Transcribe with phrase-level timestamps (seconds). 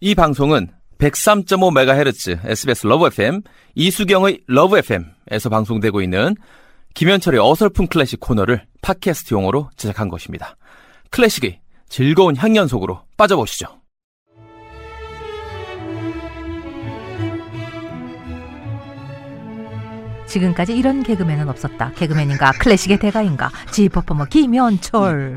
[0.00, 0.68] 이 방송은
[0.98, 3.40] 103.5MHz SBS 러브 FM,
[3.74, 6.34] 이수경의 러브 FM에서 방송되고 있는
[6.92, 10.56] 김현철의 어설픈 클래식 코너를 팟캐스트용으로 제작한 것입니다.
[11.10, 13.68] 클래식의 즐거운 향연 속으로 빠져보시죠.
[20.26, 21.92] 지금까지 이런 개그맨은 없었다.
[21.92, 25.36] 개그맨인가 클래식의 대가인가 지 퍼포머 김현철.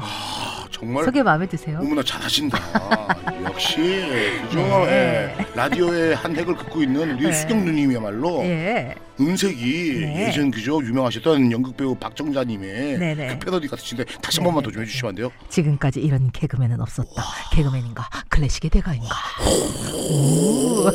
[0.80, 1.77] 아, 정말 소개 마음에 드세요?
[1.80, 2.57] 너무나 잘하신다.
[3.43, 3.75] 역시
[4.46, 4.59] 그죠?
[4.86, 5.36] 네.
[5.38, 5.46] 예.
[5.55, 7.33] 라디오의 한 획을 긋고 있는 우리 네.
[7.33, 8.96] 수경 누님이야말로 예.
[9.20, 10.28] 은색이 네.
[10.28, 13.28] 예전 그죠 유명하셨던 연극 배우 박정자님의 네네.
[13.28, 14.46] 그 패러디 같으신데 다시 한 네.
[14.46, 15.32] 번만 더 좀 해주시면 안 돼요?
[15.50, 17.21] 지금까지 이런 개그맨은 없었다.
[17.51, 19.09] 개그맨인가 클래식의 대가인가.
[20.09, 20.86] 오,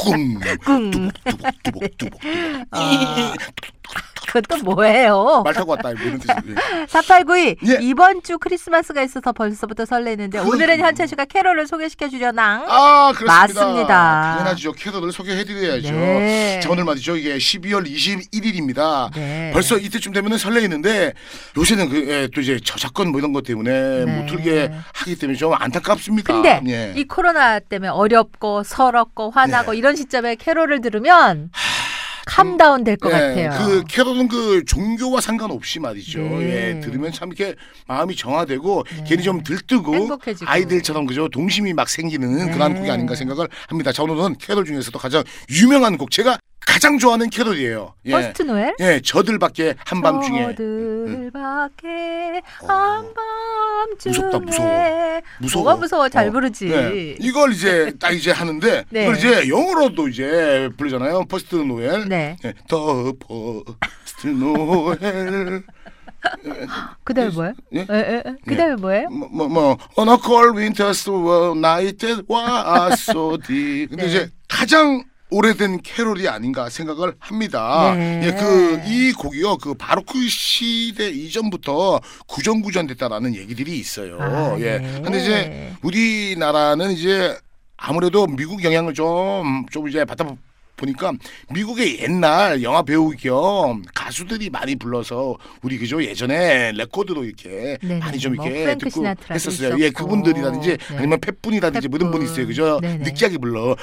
[0.00, 0.90] 쿵, 꿍.
[0.90, 2.20] 뚜벅 뚜벅 뚜벅.
[4.42, 5.42] 또 뭐예요?
[5.44, 6.28] 말 타고 왔다 이런 뜻이.
[6.88, 7.78] 4892 예.
[7.80, 12.64] 이번 주 크리스마스가 있어서 벌써부터 설레는데 오늘은 현철 씨가 캐롤을 소개시켜 주려나?
[12.68, 13.64] 아 그렇습니다.
[13.64, 14.32] 맞습니다.
[14.36, 14.72] 당연하죠.
[14.72, 15.92] 캐롤을 소개해드려야죠.
[15.92, 16.60] 네.
[16.62, 17.16] 자 오늘 말이죠.
[17.16, 19.10] 이게 12월 21일입니다.
[19.14, 19.50] 네.
[19.52, 21.12] 벌써 이때쯤 되면은 설레이는데
[21.56, 24.04] 요새는 그, 예, 또 이제 저작권 뭐 이런 것 때문에 네.
[24.04, 26.32] 못 틀게 하기 때문에 좀 안타깝습니다.
[26.32, 26.92] 근데 예.
[26.96, 29.78] 이 코로나 때문에 어렵고 서럽고 화나고 네.
[29.78, 31.50] 이런 시점에 캐롤을 들으면
[32.26, 33.66] calm down 될것 예, 같아요.
[33.66, 36.20] 그 캐롤은 그 종교와 상관없이 말이죠.
[36.20, 36.76] 네.
[36.76, 37.54] 예, 들으면 참 이렇게
[37.86, 39.04] 마음이 정화되고 네.
[39.06, 40.50] 괜히 좀 들뜨고 행복해지고.
[40.50, 42.52] 아이들처럼 그죠 동심이 막 생기는 네.
[42.52, 43.92] 그런 곡이 아닌가 생각을 합니다.
[43.92, 47.94] 자 오늘은 캐롤 중에서도 가장 유명한 곡 제가 가장 좋아하는 캐롤이에요.
[48.06, 48.10] 예.
[48.12, 48.74] First Noel?
[48.80, 52.66] 예, 저들밖에 한밤중에 저들밖에 어.
[52.66, 55.20] 한밤중에 무섭다, 무서워.
[55.40, 55.64] 무서워.
[55.64, 56.32] 뭐가 무서워 잘 어.
[56.32, 56.66] 부르지.
[56.66, 57.16] 네.
[57.20, 59.02] 이걸 이제 딱 이제 하는데 네.
[59.02, 61.24] 이걸 이제 영어로도 이제 부르잖아요.
[61.26, 62.08] First Noel.
[62.08, 62.36] 네.
[62.44, 65.64] 예, The First Noel.
[67.04, 67.52] 그다음에 뭐예요?
[67.74, 67.80] 예?
[67.80, 68.34] 에, 에, 에.
[68.46, 69.08] 그다음에 뭐예요?
[69.10, 71.06] 뭐뭐 뭐, on a cold winter's
[71.54, 73.90] night was so deep.
[73.90, 74.08] 근데 네.
[74.08, 77.94] 이제 가장 오래된 캐롤이 아닌가 생각을 합니다.
[77.96, 78.20] 네.
[78.24, 84.18] 예, 그 이 곡이요, 그 바로크 시대 이전부터 구전구전 됐다라는 얘기들이 있어요.
[84.20, 84.78] 아, 예.
[84.78, 85.00] 네.
[85.02, 87.36] 근데 이제 우리나라는 이제
[87.76, 90.24] 아무래도 미국 영향을 좀, 좀 이제 받다
[90.76, 91.12] 보니까
[91.50, 97.98] 미국의 옛날 영화 배우 겸 가수들이 많이 불러서 우리 그죠 예전에 레코드로 이렇게 네네.
[98.00, 99.76] 많이 좀뭐 이렇게 프랭크 듣고 했었어요.
[99.78, 100.04] 예, 있었고.
[100.04, 100.96] 그분들이라든지 네.
[100.96, 102.46] 아니면 팻 분이라든지 뭐 이런 분이 있어요.
[102.46, 102.80] 그죠?
[102.80, 103.04] 네네.
[103.04, 103.76] 느끼하게 불러.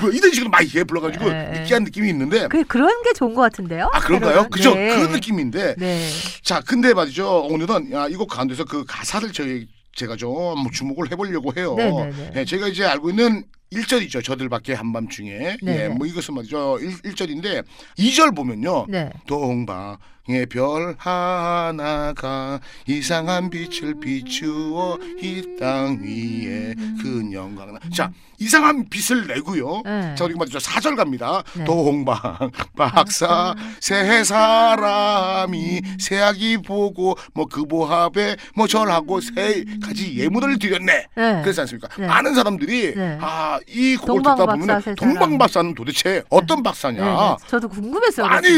[0.00, 1.60] 뭐 이런 식으로 막 이렇게 불러가지고 네.
[1.60, 3.90] 느끼한 느낌이 있는데 그 그런 게 좋은 것 같은데요?
[3.92, 4.48] 아 그런가요?
[4.48, 4.74] 그죠?
[4.74, 4.96] 네.
[4.96, 6.08] 그런 느낌인데 네.
[6.42, 7.42] 자, 근데 말이죠.
[7.42, 11.74] 오늘은 야, 이곡 가운데서 그 가사를 저희 제가 좀 주목을 해보려고 해요.
[11.74, 12.32] 네네네.
[12.36, 14.22] 예, 제가 이제 알고 있는 1절이죠.
[14.24, 15.30] 저들밖에 한밤중에.
[15.30, 15.88] 예, 네네.
[15.90, 16.78] 뭐 이것은 말이죠.
[17.04, 17.62] 1, 절인데
[17.98, 18.86] 2절 보면요.
[18.88, 19.10] 네.
[19.26, 26.74] 동방의 별 하나가 이상한 빛을 비추어 이 땅 위에
[27.22, 29.82] 그녀가 자 이상한 빛을 내고요.
[29.84, 30.14] 네.
[30.16, 30.58] 자 우리 말이죠.
[30.58, 31.42] 4절 갑니다.
[31.54, 31.64] 네.
[31.64, 41.06] 동방 박사 세 사람이 새아기 보고 뭐 그 보합에 뭐 절하고 세 가지 예물을 드렸네.
[41.14, 41.42] 네.
[41.42, 41.88] 그렇지 않습니까?
[41.98, 42.06] 네.
[42.06, 43.18] 많은 사람들이 네.
[43.20, 45.36] 아이 곡을 듣다 보면 세 동방.
[45.38, 47.04] 박사는 도대체 어떤 박사냐?
[47.04, 47.36] 네, 네.
[47.48, 48.26] 저도 궁금했어요.
[48.26, 48.48] 많이.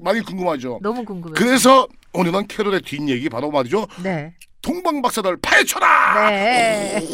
[0.00, 0.80] 많이 궁금하죠.
[0.82, 1.34] 너무 궁금해요.
[1.34, 3.86] 그래서 오늘은 캐롤의 뒷얘기 바로 말이죠.
[4.02, 4.32] 네.
[4.64, 6.30] 동방 박사들 파헤쳐라.
[6.30, 7.06] 네.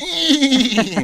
[0.00, 0.96] 이-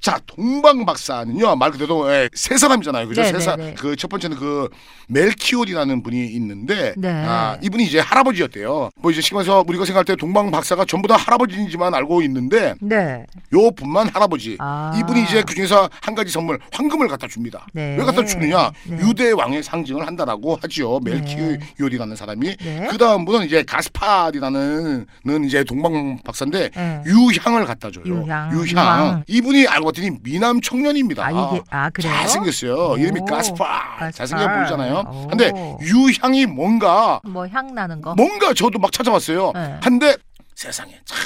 [0.00, 3.74] 자 동방 박사는요 말 그대로 예, 세 사람이잖아요 그죠 네, 세사 네, 네.
[3.74, 4.68] 그첫 번째는 그
[5.08, 7.08] 멜키올이라는 분이 있는데 네.
[7.10, 11.94] 아 이분이 이제 할아버지였대요 뭐 이제 시간에서 우리가 생각할 때 동방 박사가 전부 다 할아버지인지만
[11.94, 13.24] 알고 있는데 네.
[13.54, 14.92] 요 분만 할아버지 아.
[14.98, 17.96] 이분이 이제 그 중에서 한 가지 선물 황금을 갖다 줍니다 네.
[17.98, 18.98] 왜 갖다 주느냐 네.
[19.00, 22.88] 유대 왕의 상징을 한다라고 하지요 멜키올이라는 사람이 네.
[22.90, 27.02] 그 다음 분은 이제 가스파리 라는 는 이제 동방 박사인데 네.
[27.06, 28.04] 유향을 갖다 줘요.
[28.06, 28.50] 유향.
[28.52, 29.22] 유향.
[29.28, 31.24] 이분이 알고 봤더니 미남 청년입니다.
[31.26, 32.12] 아 이게 아 그래요?
[32.12, 32.96] 잘생겼어요.
[32.98, 33.96] 이름이 오, 가스파.
[33.98, 34.10] 가스파.
[34.12, 35.04] 잘생겨 보이잖아요.
[35.06, 35.26] 오.
[35.28, 35.52] 근데
[35.82, 38.14] 유향이 뭔가 뭐 향 나는 거.
[38.14, 39.52] 뭔가 저도 막 찾아봤어요.
[39.54, 39.76] 네.
[39.82, 40.16] 한데
[40.54, 41.18] 세상에 참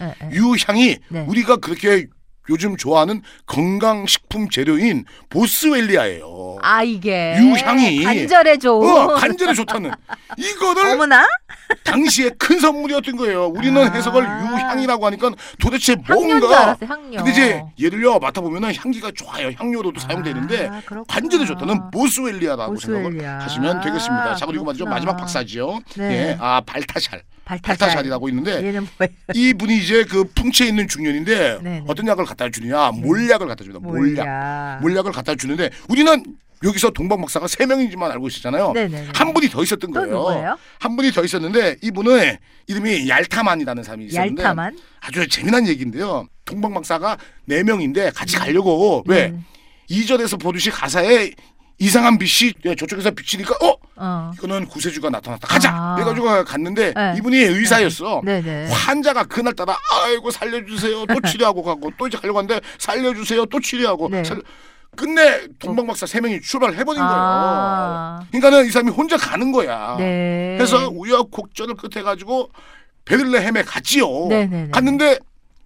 [0.00, 0.30] 네, 네.
[0.32, 1.24] 유향이 네.
[1.28, 2.06] 우리가 그렇게
[2.50, 6.58] 요즘 좋아하는 건강식품 재료인 보스웰리아예요.
[6.62, 8.02] 아 이게 유향이.
[8.04, 8.88] 관절에 좋은.
[8.88, 9.90] 어, 간절히 좋다는
[10.38, 11.26] 이거를 어머나?
[11.84, 13.46] 당시에 큰 선물이었던 거예요.
[13.46, 13.90] 우리는 아.
[13.92, 15.30] 해석을 유향이라고 하니까
[15.60, 16.62] 도대체 향료인 줄 뭔가.
[16.62, 16.88] 알았어요.
[16.88, 17.16] 향료.
[17.16, 19.50] 근데 이제 얘를요 맡아보면은 향기가 좋아요.
[19.56, 21.04] 향료로도 사용되는데 아, 그렇구나.
[21.08, 23.10] 관절에 좋다는 보스웰리아라고 보스웰리아.
[23.10, 24.34] 생각을 하시면 되겠습니다.
[24.36, 24.90] 자 그리고 그렇구나.
[24.90, 25.80] 마지막 박사지요.
[25.96, 26.04] 네.
[26.30, 27.22] 예, 아 발타샬.
[27.44, 27.78] 발타샬.
[27.78, 29.12] 발타샬이라고 있는데 얘는 뭐예요?
[29.34, 31.84] 이분이 이제 그 풍채 있는 중년인데 네네.
[31.86, 33.80] 어떤 약을 갖다 주느냐 몰약을 갖다 줍니다.
[33.82, 34.26] 몰약.
[34.26, 34.80] 몰약.
[34.82, 36.22] 몰약을 갖다 주는데 우리는
[36.64, 38.72] 여기서 동방 박사가 세 명인지만 알고 있었잖아요.
[38.72, 39.08] 네네.
[39.14, 40.16] 한 분이 더 있었던 또 거예요.
[40.16, 40.58] 누구예요?
[40.80, 44.78] 한 분이 더 있었는데 이분은 이름이 얄타만이라는 사람이 있었는데 얄타만.
[45.00, 46.26] 아주 재미난 얘기인데요.
[46.44, 49.38] 동방 박사가 네 명인데 같이 가려고 왜 네.
[49.88, 51.30] 이절에서 보듯이 가사에
[51.80, 54.30] 이상한 빛이 저쪽에서 비치니까 어 어.
[54.34, 55.94] 이거는 구세주가 나타났다 가자 아.
[55.94, 57.14] 그래가지고 갔는데 네.
[57.18, 58.66] 이분이 의사였어 네 네.
[58.68, 64.24] 환자가 그날따라 아이고 살려주세요 또 치료하고 가고 또 이제 가려고 하는데 살려주세요 또 치료하고 네.
[64.24, 64.42] 살려-
[64.98, 68.18] 끝내 동방박사 세 명이 출발을 해버린 아.
[68.18, 70.56] 거예요 그러니까는 이 사람이 혼자 가는 거야 네.
[70.58, 72.50] 그래서 우여곡절을 끝에 가지고
[73.04, 74.70] 베들레헴에 갔지요 네네네.
[74.70, 75.18] 갔는데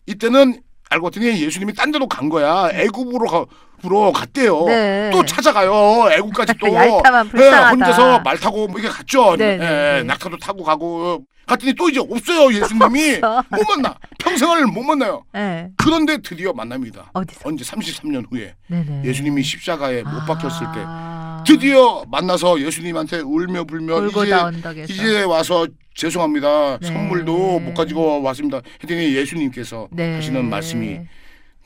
[0.06, 3.46] 이때는 알고 봤더니 예수님이 딴 데로 간 거야 애굽으로 가,
[3.84, 5.10] 으로 갔대요 네.
[5.12, 7.70] 또 찾아가요 애국까지 또 얄타만 예, 불쌍하다.
[7.70, 9.68] 혼자서 말 타고 뭐 이렇게 갔죠 네, 네, 예,
[9.98, 10.02] 네.
[10.04, 13.18] 낙타도 타고 가고 갔더니 또 이제 없어요 예수님이.
[13.50, 15.68] 못 만나 평생을 못 만나요 네.
[15.76, 17.40] 그런데 드디어 만납니다 어디서?
[17.44, 19.02] 언제 33년 후에 네네.
[19.04, 21.42] 예수님이 십자가에 못 박혔을 때 아.
[21.44, 24.92] 드디어 만나서 예수님한테 울며 불며 이제 언덕에서.
[24.92, 26.86] 이제 와서 죄송합니다 네.
[26.86, 30.14] 선물도 못 가지고 왔습니다 했더니 예수님께서 네.
[30.14, 31.00] 하시는 말씀이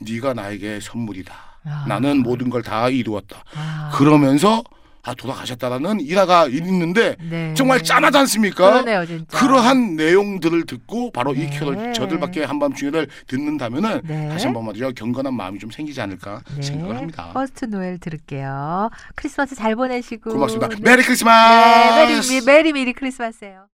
[0.01, 1.35] 네가 나에게 선물이다
[1.65, 1.85] 아.
[1.89, 3.91] 나는 모든 걸 다 이루었다 아.
[3.95, 4.63] 그러면서
[5.09, 7.55] 아 돌아가셨다라는 일화가 있는데 네.
[7.55, 8.83] 정말 짠하지 않습니까?
[8.83, 9.05] 그러네요.
[9.29, 11.51] 그러한 내용들을 듣고 바로 이 네.
[11.51, 14.29] 캐롤 저들밖에 한밤중에를 듣는다면은 네.
[14.29, 16.61] 다시 한번 말이죠 경건한 마음이 좀 생기지 않을까 네.
[16.63, 17.31] 생각을 합니다.
[17.33, 18.91] First Noel 들을게요.
[19.15, 20.31] 크리스마스 잘 보내시고.
[20.33, 20.71] 고맙습니다.
[20.71, 20.77] 네.
[20.81, 21.95] Merry Christmas.
[21.95, 22.07] 네,
[22.41, 23.67] 메리, 메리 메리 크리스마스예요.